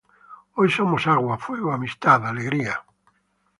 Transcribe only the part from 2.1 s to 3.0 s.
alegría.